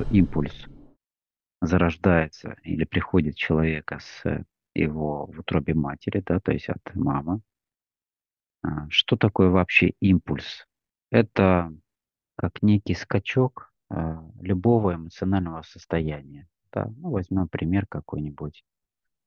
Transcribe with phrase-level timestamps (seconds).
[0.00, 0.66] что импульс
[1.60, 7.40] зарождается или приходит человека с его в утробе матери, да, то есть от мамы.
[8.62, 10.66] А, что такое вообще импульс?
[11.10, 11.74] Это
[12.36, 16.48] как некий скачок а, любого эмоционального состояния.
[16.72, 16.86] Да?
[16.96, 18.64] Ну, возьмем пример какой-нибудь.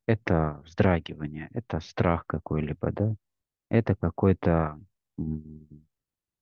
[0.08, 3.16] Это вздрагивание, это страх какой-либо, да?
[3.70, 4.80] Это какой-то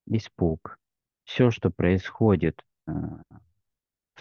[0.06, 0.78] испуг.
[1.24, 2.64] Все, что происходит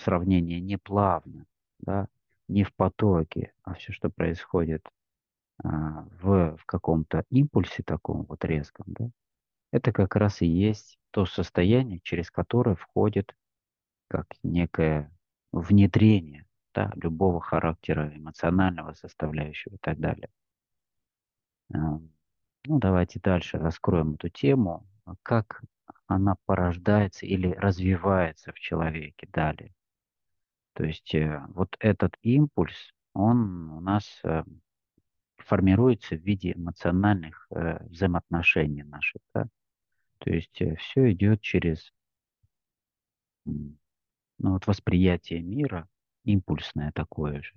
[0.02, 1.46] в сравнении неплавно,
[1.80, 2.08] да,
[2.48, 4.84] не в потоке, а все, что происходит
[5.64, 9.10] а, в, в каком-то импульсе таком вот резком, да,
[9.72, 13.36] это как раз и есть то состояние, через которое входит
[14.08, 15.12] как некое
[15.52, 20.30] внедрение да, любого характера, эмоционального составляющего и так далее.
[21.74, 21.78] А,
[22.66, 24.88] ну, давайте дальше раскроем эту тему,
[25.22, 25.62] как
[26.08, 29.74] она порождается или развивается в человеке далее.
[30.74, 34.44] То есть э, вот этот импульс, он у нас э,
[35.38, 39.22] формируется в виде эмоциональных э, взаимоотношений наших.
[39.34, 39.48] Да?
[40.20, 41.92] То есть все идет через
[43.46, 43.76] ну,
[44.38, 45.90] вот восприятие мира,
[46.24, 47.54] импульсное такое же.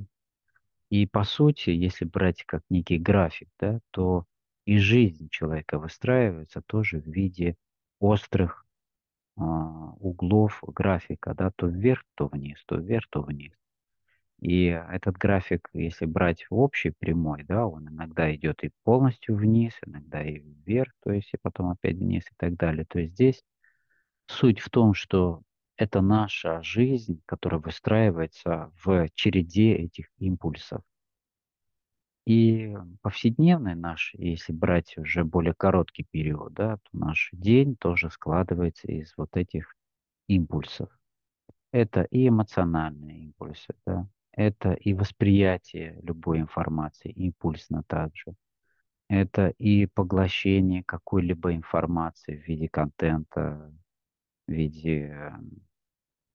[0.91, 4.27] И по сути, если брать как некий график, да, то
[4.64, 7.56] и жизнь человека выстраивается тоже в виде
[7.98, 8.64] острых
[9.36, 13.52] углов графика, да, то вверх, то вниз, то вверх, то вниз.
[14.40, 19.72] И этот график, если брать в общей прямой, да, он иногда идет и полностью вниз,
[19.86, 22.84] иногда и вверх, то есть и потом опять вниз и так далее.
[22.84, 23.42] То есть здесь
[24.27, 25.42] суть в том, что
[25.77, 30.82] это наша жизнь, которая выстраивается в череде этих импульсов.
[32.27, 38.89] И повседневный наш, если брать уже более короткий период, да, то наш день тоже складывается
[38.89, 39.75] из вот этих
[40.27, 40.89] импульсов.
[41.70, 48.35] Это и эмоциональные импульсы, да, это и восприятие любой информации, импульсно также.
[49.08, 53.70] Это и поглощение какой-либо информации в виде контента,
[54.48, 55.33] в виде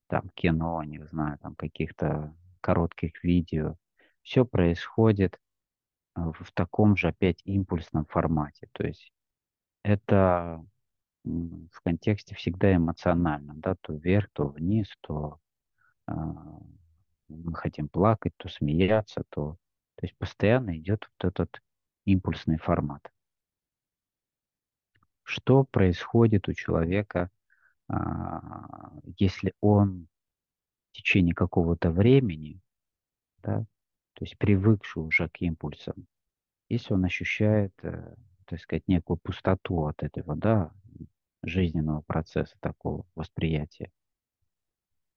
[0.06, 3.76] там кино, не знаю, там каких-то коротких видео.
[4.22, 5.38] Все происходит
[6.14, 8.68] в таком же опять импульсном формате.
[8.72, 9.12] То есть
[9.82, 10.64] это
[11.24, 15.38] в контексте всегда эмоциональном, да, то вверх, то вниз, то
[16.08, 16.12] э,
[17.28, 19.56] мы хотим плакать, то смеяться, то,
[19.96, 21.60] то есть постоянно идет вот этот
[22.06, 23.02] импульсный формат.
[25.22, 27.30] Что происходит у человека,
[27.88, 27.94] э,
[29.18, 30.08] если он
[30.90, 32.60] в течение какого-то времени,
[33.38, 33.64] да,
[34.20, 36.06] то есть привыкший уже к импульсам,
[36.68, 38.14] если он ощущает, э,
[38.44, 40.72] так сказать, некую пустоту от этого, да,
[41.42, 43.90] жизненного процесса такого восприятия,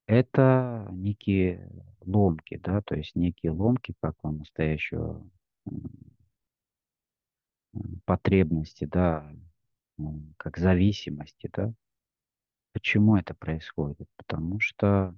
[0.08, 1.70] это некие
[2.06, 5.22] ломки, да, то есть некие ломки как у настоящего
[8.06, 9.30] потребности, да,
[10.38, 11.74] как зависимости, да.
[12.72, 14.08] Почему это происходит?
[14.16, 15.14] Потому что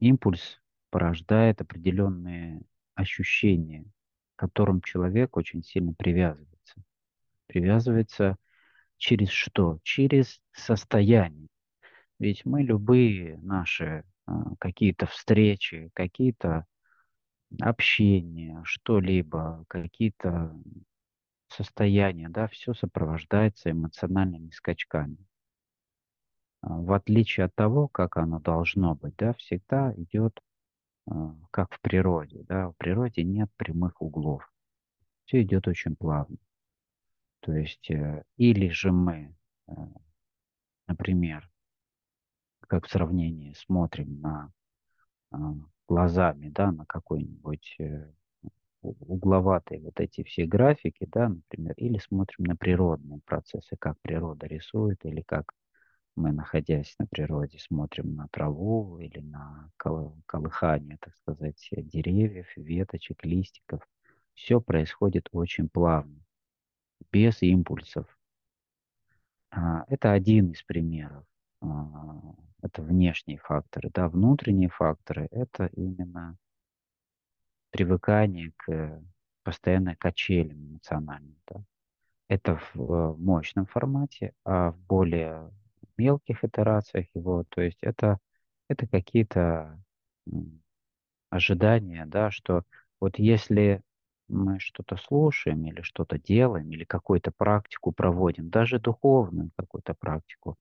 [0.00, 0.59] импульс
[0.90, 2.62] порождает определенные
[2.94, 3.84] ощущения,
[4.36, 6.82] к которым человек очень сильно привязывается.
[7.46, 8.36] Привязывается
[8.96, 9.78] через что?
[9.82, 11.48] Через состояние.
[12.18, 16.66] Ведь мы любые наши а, какие-то встречи, какие-то
[17.60, 20.54] общения, что-либо, какие-то
[21.48, 25.16] состояния, да, все сопровождается эмоциональными скачками.
[26.62, 30.38] А, в отличие от того, как оно должно быть, да, всегда идет
[31.50, 32.44] как в природе.
[32.48, 32.70] Да?
[32.70, 34.50] В природе нет прямых углов.
[35.24, 36.36] Все идет очень плавно.
[37.40, 39.34] То есть, э, или же мы,
[39.68, 39.72] э,
[40.86, 41.48] например,
[42.60, 44.52] как в сравнении смотрим на
[45.32, 45.54] а,
[45.88, 48.12] глазами, да, на какой-нибудь э,
[48.82, 55.04] угловатые вот эти все графики, да, например, или смотрим на природные процессы, как природа рисует,
[55.04, 55.52] или как
[56.16, 59.70] мы, находясь на природе, смотрим на траву или на
[60.26, 63.86] колыхание, так сказать, деревьев, веточек, листиков.
[64.34, 66.20] Все происходит очень плавно,
[67.12, 68.06] без импульсов.
[69.50, 71.24] А, это один из примеров.
[71.60, 73.90] А, это внешние факторы.
[73.92, 76.36] Да, внутренние факторы– это именно
[77.70, 79.02] привыкание к
[79.42, 81.36] постоянной качелям эмоциональным.
[81.48, 81.62] Да.
[82.28, 85.50] Это в мощном формате, а в более
[86.00, 87.44] мелких итерациях его.
[87.50, 88.18] То есть это,
[88.68, 89.78] это какие-то
[91.30, 92.62] ожидания, да, что
[93.00, 93.82] вот если
[94.28, 100.56] мы что-то слушаем или что-то делаем, или какую-то практику проводим, даже духовную какую-то практику,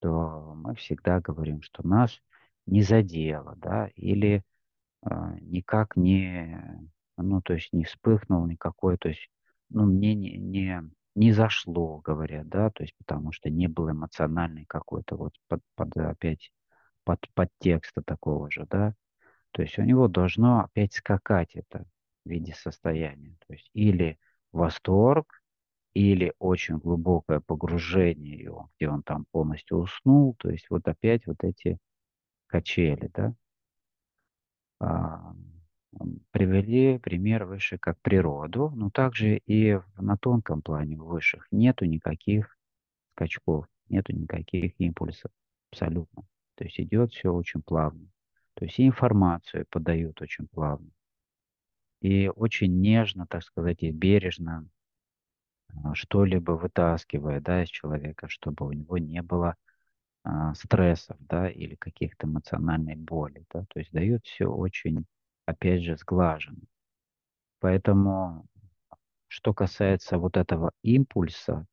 [0.00, 2.20] то мы всегда говорим, что нас
[2.66, 4.42] не задело, да, или
[5.04, 5.08] э,
[5.40, 6.62] никак не,
[7.16, 9.30] ну, то есть не вспыхнул никакой, то есть,
[9.70, 10.82] ну, мне не, не,
[11.16, 15.96] не зашло, говорят, да, то есть потому что не было эмоциональной какой-то вот под, под
[15.98, 16.52] опять
[17.04, 18.94] под подтекста такого же, да,
[19.52, 21.84] то есть у него должно опять скакать это
[22.24, 24.18] в виде состояния, то есть или
[24.52, 25.42] восторг,
[25.94, 31.38] или очень глубокое погружение его, где он там полностью уснул, то есть вот опять вот
[31.42, 31.78] эти
[32.48, 33.34] качели, да,
[34.80, 35.32] а,
[36.30, 42.56] привели пример выше как природу, но также и на тонком плане высших нету никаких
[43.12, 45.30] скачков, нету никаких импульсов
[45.70, 46.24] абсолютно.
[46.56, 48.06] То есть идет все очень плавно.
[48.54, 50.88] То есть и информацию подают очень плавно.
[52.00, 54.68] И очень нежно, так сказать, и бережно
[55.68, 59.56] а, что-либо вытаскивая да, из человека, чтобы у него не было
[60.24, 65.06] а, стрессов, да, или каких-то эмоциональной боли, да, то есть дает все очень,
[65.46, 66.62] опять же, сглаженно.
[67.60, 68.46] Поэтому,
[69.28, 71.66] что касается вот этого импульса,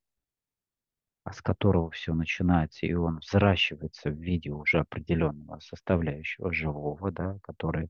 [1.23, 7.39] а с которого все начинается, и он взращивается в виде уже определенного составляющего живого, да,
[7.43, 7.89] который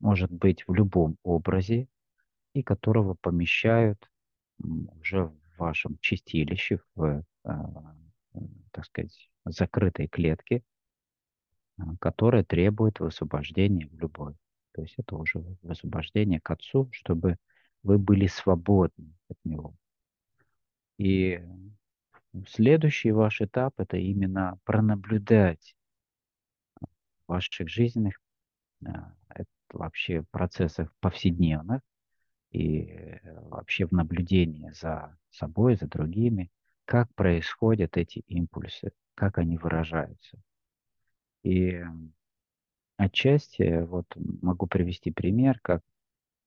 [0.00, 1.88] может быть в любом образе,
[2.54, 4.10] и которого помещают
[4.58, 7.50] уже в вашем чистилище, в, э,
[8.72, 10.62] так сказать, закрытой клетке,
[11.78, 14.36] э, которая требует высвобождения в любовь.
[14.72, 17.36] То есть это уже высвобождение к Отцу, чтобы
[17.82, 19.74] вы были свободны от Него.
[20.98, 21.42] И
[22.46, 25.74] следующий ваш этап– это именно пронаблюдать
[27.26, 28.20] ваших жизненных
[28.84, 28.90] э,
[29.72, 31.80] вообще процессах повседневных,
[32.50, 36.50] и э, вообще в наблюдении за собой, за другими,
[36.84, 40.38] как происходят эти импульсы, как они выражаются.
[41.42, 41.82] И
[43.00, 45.82] отчасти вот могу привести пример, как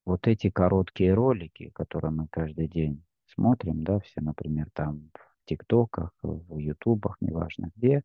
[0.06, 3.04] вот эти короткие ролики, которые мы каждый день
[3.34, 8.04] смотрим, да, все, например, там в ТикТоках, в Ютубах, неважно где,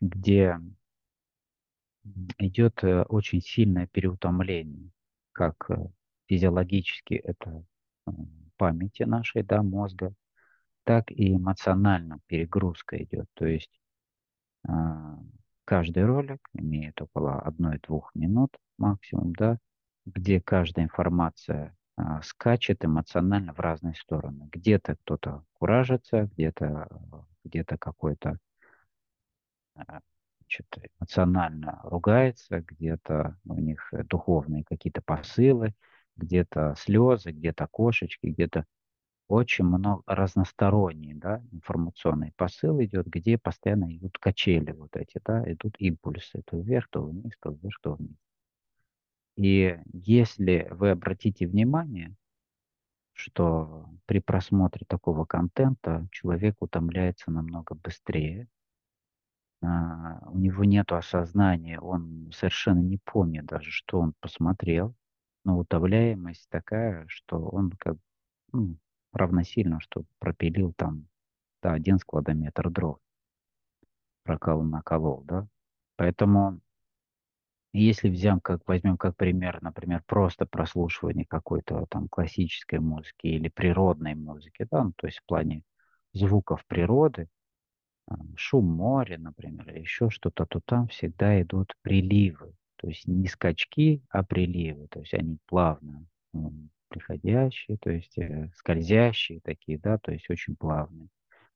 [0.00, 0.58] где
[2.38, 4.90] идет э, очень сильное переутомление,
[5.32, 5.76] как э,
[6.26, 7.64] физиологически это
[8.56, 10.14] памяти нашей, да, мозга,
[10.84, 13.26] так и эмоционально перегрузка идет.
[13.34, 13.72] То есть
[14.68, 14.72] э,
[15.66, 19.58] каждый ролик имеет около 1-2 минут максимум, да,
[20.06, 24.48] где каждая информация э, скачет эмоционально в разные стороны.
[24.50, 26.88] Где-то кто-то куражится, где-то
[27.44, 28.38] где какой-то
[30.40, 30.66] значит,
[30.98, 35.74] эмоционально ругается, где-то у них духовные какие-то посылы,
[36.16, 38.64] где-то слезы, где-то кошечки, где-то
[39.28, 45.74] очень много разносторонний, да, информационный посыл идет, где постоянно идут качели вот эти, да, идут
[45.78, 48.16] импульсы, то вверх, то вниз, то вверх, то вниз.
[49.36, 52.14] И если вы обратите внимание,
[53.12, 58.48] что при просмотре такого контента человек утомляется намного быстрее,
[59.62, 64.94] а, у него нет осознания, он совершенно не помнит даже, что он посмотрел,
[65.44, 67.96] но утомляемость такая, что он как
[68.52, 68.76] ну,
[69.16, 71.06] равносильно, что пропилил там
[71.62, 72.98] да, один складометр дров,
[74.22, 75.46] прокол наколол, да.
[75.96, 76.60] Поэтому
[77.72, 84.14] если взяем, как, возьмем как пример, например, просто прослушивание какой-то там классической музыки или природной
[84.14, 85.62] музыки, да, ну, то есть в плане
[86.12, 87.28] звуков природы,
[88.36, 92.54] шум моря, например, или еще что-то, то там всегда идут приливы.
[92.76, 94.86] То есть не скачки, а приливы.
[94.88, 96.06] То есть они плавно
[96.88, 101.08] приходящие, то есть э, скользящие такие, да, то есть очень плавные.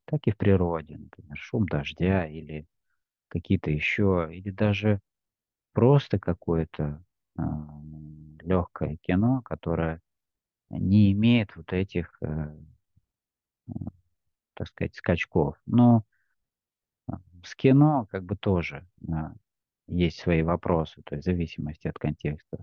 [0.05, 2.67] Так и в природе, например, шум дождя или
[3.29, 5.01] какие-то еще, или даже
[5.73, 7.03] просто какое-то
[7.39, 7.43] э,
[8.43, 10.01] легкое кино, которое
[10.71, 12.57] не имеет вот этих, э,
[14.55, 15.57] так сказать, скачков.
[15.67, 16.05] Но
[17.45, 19.33] с кино как бы тоже а,
[19.87, 22.59] есть свои вопросы, то есть в зависимости от контекста.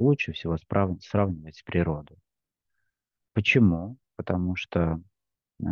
[0.00, 1.00] Лучше всего справ...
[1.02, 2.16] сравнивать с природой.
[3.34, 3.98] Почему?
[4.16, 5.00] Потому что
[5.60, 5.64] э,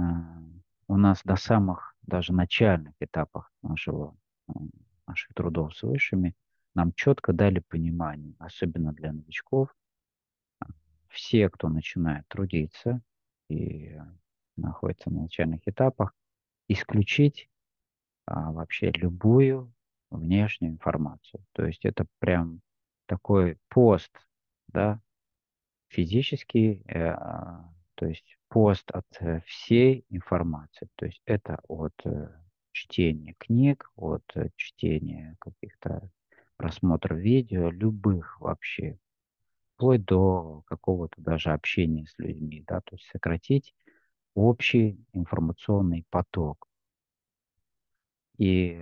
[0.87, 4.17] у нас до самых даже начальных этапах нашего,
[4.49, 4.53] э,
[5.07, 6.37] наших трудов с высшими
[6.75, 9.75] нам четко дали понимание, особенно для новичков,
[11.09, 13.01] все, кто начинает трудиться
[13.49, 13.99] и
[14.57, 16.15] находится на начальных этапах,
[16.69, 17.49] исключить
[18.27, 19.73] а, вообще любую
[20.11, 21.45] внешнюю информацию.
[21.53, 22.61] То есть это прям
[23.09, 24.13] такой пост,
[24.69, 25.01] да,
[25.89, 27.15] физический, э,
[27.95, 30.89] то есть пост от э, всей информации.
[30.97, 32.29] То есть это от э,
[32.73, 36.09] чтения книг, от э, чтения каких-то
[36.57, 38.99] просмотр видео, любых вообще,
[39.75, 43.75] вплоть до какого-то даже общения с людьми, да, то есть сократить
[44.35, 46.69] общий информационный поток.
[48.39, 48.81] И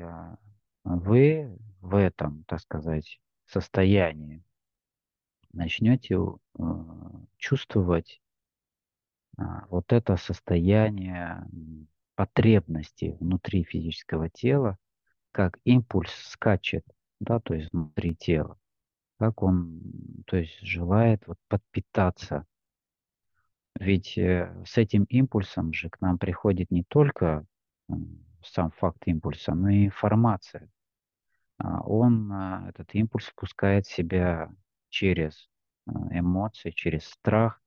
[0.85, 4.43] вы в этом, так сказать, состоянии
[5.53, 6.63] начнете э,
[7.39, 8.21] чувствовать
[9.39, 11.47] а, вот это состояние
[12.15, 14.79] потребности внутри физического тела,
[15.33, 16.85] как импульс скачет,
[17.21, 18.59] да, то есть внутри тела,
[19.19, 19.81] как он,
[20.27, 22.47] то есть желает вот подпитаться.
[23.79, 27.45] Ведь э, с этим импульсом же к нам приходит не только
[28.43, 30.71] сам факт импульса, но и информация.
[31.59, 34.51] А он, а, этот импульс впускает в себя
[34.89, 35.49] через
[35.87, 37.63] а, эмоции, через страх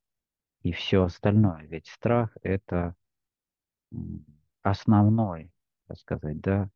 [0.61, 1.65] и все остальное.
[1.67, 2.95] Ведь страх– это
[4.61, 5.51] основной,
[5.87, 6.69] так сказать, да,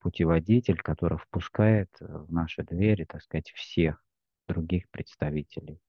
[0.00, 4.02] путеводитель, который впускает в наши двери, так сказать, всех
[4.48, 5.80] других представителей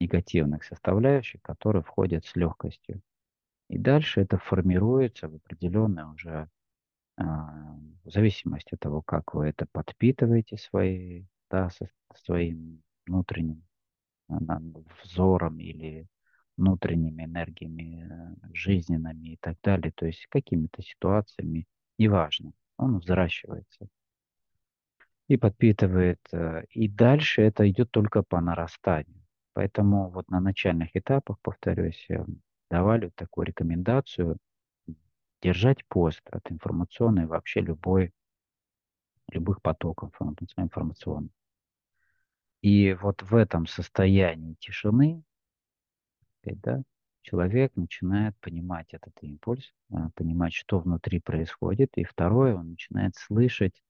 [0.00, 3.02] негативных составляющих, которые входят с легкостью.
[3.68, 6.57] И дальше это формируется в определенное уже а,
[7.18, 13.62] в зависимости от того, как вы это подпитываете свои, да, со, своим внутренним
[15.02, 16.06] взором или
[16.56, 21.66] внутренними энергиями э, жизненными и так далее, то есть какими-то ситуациями,
[21.98, 23.88] неважно, он взращивается
[25.28, 26.20] и подпитывает.
[26.70, 29.18] И дальше это идет только по нарастанию.
[29.58, 32.24] Поэтому вот на начальных этапах, повторюсь, э,
[32.70, 34.38] давали такую рекомендацию
[35.42, 38.12] держать пост от информационной вообще любой,
[39.30, 40.12] любых потоков
[40.56, 41.32] информационных.
[42.60, 45.22] И вот в этом состоянии тишины
[46.56, 46.82] да,
[47.22, 51.90] человек начинает понимать этот импульс, а, понимать, что внутри происходит.
[51.96, 53.82] И второе, он начинает слышать,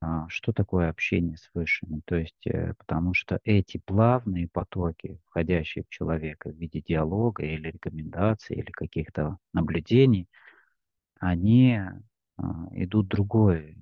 [0.00, 2.00] а, что такое общение с высшими.
[2.04, 7.70] То есть, э, потому что эти плавные потоки, входящие в человека в виде диалога или
[7.70, 10.28] рекомендаций, или каких-то наблюдений,
[11.20, 11.78] они
[12.36, 13.76] а, идут другой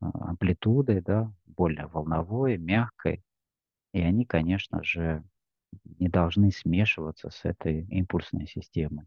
[0.00, 3.22] амплитудой, да, более волновой, мягкой.
[3.92, 5.22] И они, конечно же,
[5.98, 9.06] не должны смешиваться с этой импульсной системой.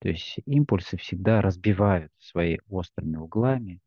[0.00, 3.80] То есть импульсы всегда разбивают своими острыми углами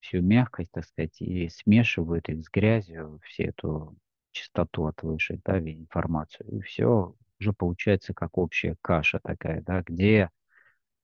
[0.00, 3.96] всю мягкость, так сказать, и смешивают их с грязью, всю эту
[4.32, 5.00] частоту от
[5.44, 6.48] да, информацию.
[6.50, 10.30] И все уже получается как общая каша такая, да, где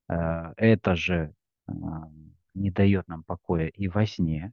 [0.08, 1.34] это же
[1.68, 1.72] э,
[2.54, 4.52] не дает нам покоя и во сне,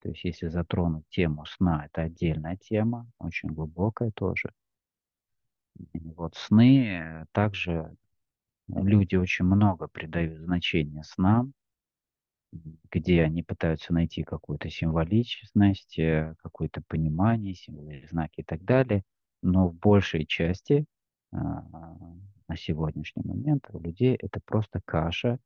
[0.00, 4.50] то есть если затронуть тему сна, это отдельная тема, очень глубокая тоже.
[5.94, 7.96] Вот сны э, также
[8.68, 11.52] люди очень много придают значения снам,
[12.90, 19.02] где они пытаются найти какую-то символичность, э, какое-то понимание, символы, знаки и так далее.
[19.42, 20.86] Но в большей части
[21.34, 25.38] на сегодняшний момент у людей это просто каша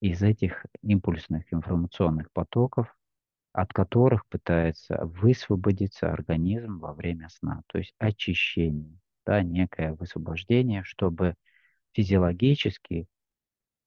[0.00, 2.94] из этих импульсных информационных потоков,
[3.52, 11.34] от которых пытается высвободиться организм во время сна, то есть очищение, да, некое высвобождение, чтобы
[11.92, 13.08] физиологически,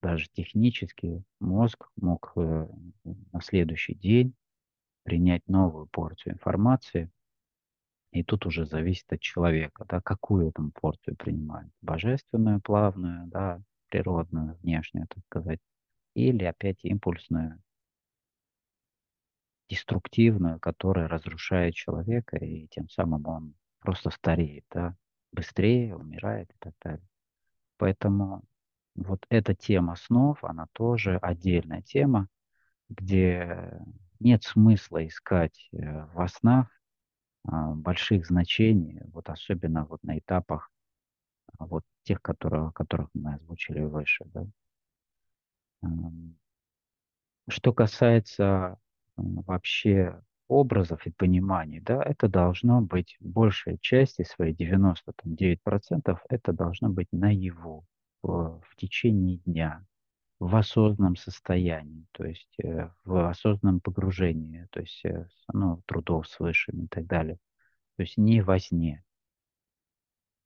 [0.01, 2.67] даже технически мозг мог э,
[3.31, 4.33] на следующий день
[5.03, 7.09] принять новую порцию информации.
[8.11, 11.71] И тут уже зависит от человека, да, какую эту порцию принимает.
[11.81, 15.59] Божественную, плавную, да, природную, внешнюю, так сказать,
[16.13, 17.61] или опять импульсную,
[19.69, 24.95] деструктивную, которая разрушает человека, и тем самым он просто стареет, да,
[25.31, 27.07] быстрее умирает и так далее.
[27.77, 28.43] Поэтому
[28.95, 32.27] вот эта тема снов, она тоже отдельная тема,
[32.89, 33.79] где
[34.19, 36.67] нет смысла искать э, во снах
[37.43, 40.71] больших значений, вот особенно вот на этапах
[41.59, 44.25] вот тех, которые, которых мы озвучили выше.
[44.25, 44.45] Да.
[47.49, 48.77] Что касается
[49.15, 57.07] вообще образов и пониманий, да, это должно быть большая часть, своей 99%, это должно быть
[57.11, 57.85] наяву
[58.21, 59.85] в, в течение дня,
[60.41, 66.39] в осознанном состоянии, то есть э, в осознанном погружении, то есть э, ну, трудов с
[66.39, 67.37] высшими и так далее.
[67.95, 69.03] То есть не во сне.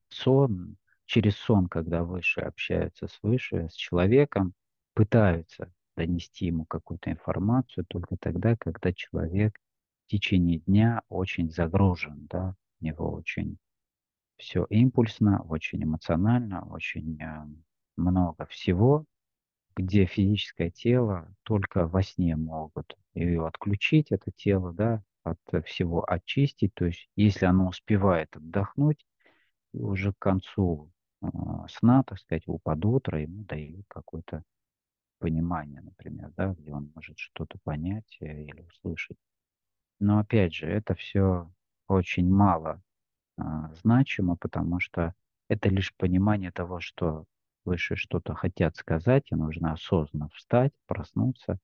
[0.10, 0.75] Сон,
[1.06, 4.54] через сон, когда выше общаются с выше, с человеком,
[4.96, 9.58] пытаются донести ему какую-то информацию только тогда, когда человек
[10.08, 13.58] в течение дня очень загружен, да, у него очень
[14.36, 17.46] все импульсно, очень эмоционально, очень э,
[17.96, 19.06] много всего,
[19.75, 26.74] где физическое тело только во сне могут ее отключить, это тело, да, от всего очистить.
[26.74, 29.05] То есть, если оно успевает отдохнуть,
[29.74, 30.91] и уже к концу
[31.22, 31.27] э,
[31.70, 34.44] сна, так сказать, под утро ему дают какое-то
[35.20, 39.17] понимание, например, да, где он может что-то понять э, или услышать.
[40.00, 41.51] Но опять же, это все
[41.88, 42.82] очень мало
[43.38, 45.13] а, значимо, потому что
[45.50, 47.25] это лишь понимание того, что
[47.66, 51.58] выше что-то хотят сказать, и нужно осознанно встать, проснуться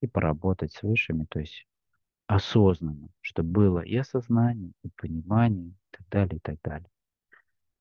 [0.00, 1.66] и поработать с высшими, то есть
[2.26, 6.88] осознанно, чтобы было и осознание, и понимание, и так далее, и так далее.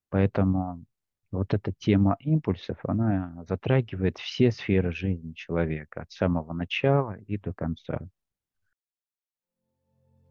[0.09, 0.83] Поэтому
[1.31, 7.53] вот эта тема импульсов, она затрагивает все сферы жизни человека, от самого начала и до
[7.53, 7.99] конца.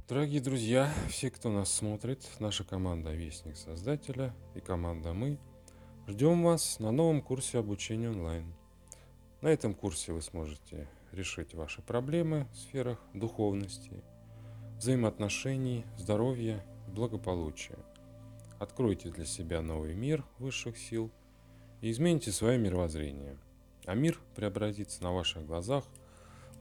[0.06, 5.38] Дорогие друзья, все, кто нас смотрит, наша команда Вестник Создателя и команда Мы,
[6.10, 8.52] ждем вас на новом курсе обучения онлайн.
[9.42, 13.92] На этом курсе вы сможете решить ваши проблемы в сферах духовности,
[14.78, 17.78] взаимоотношений, здоровья и благополучия.
[18.58, 21.12] Откройте для себя новый мир высших сил
[21.80, 23.38] и измените свое мировоззрение.
[23.84, 25.84] А мир преобразится на ваших глазах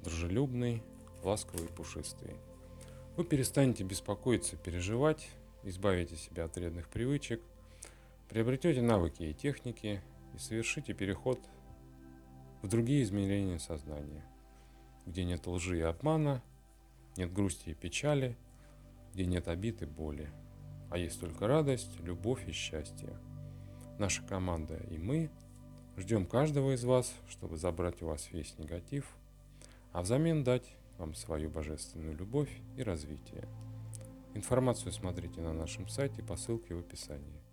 [0.03, 0.83] дружелюбный,
[1.23, 2.35] ласковый и пушистый.
[3.17, 5.27] Вы перестанете беспокоиться, переживать,
[5.63, 7.41] избавите себя от вредных привычек,
[8.29, 10.01] приобретете навыки и техники
[10.35, 11.39] и совершите переход
[12.61, 14.23] в другие измерения сознания,
[15.05, 16.43] где нет лжи и обмана,
[17.17, 18.37] нет грусти и печали,
[19.13, 20.29] где нет обид и боли,
[20.91, 23.17] а есть только радость, любовь и счастье.
[23.97, 25.31] Наша команда и мы
[25.97, 29.05] ждем каждого из вас, чтобы забрать у вас весь негатив,
[29.91, 33.47] а взамен дать вам свою божественную любовь и развитие.
[34.35, 37.48] Информацию смотрите на нашем сайте по ссылке в описании.